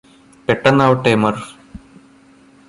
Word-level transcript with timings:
പെട്ടെന്നാവട്ടെ 0.47 1.13
മര്ഫ് 1.15 1.47